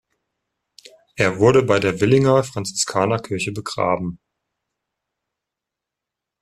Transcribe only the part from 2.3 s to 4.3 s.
Franziskanerkirche begraben.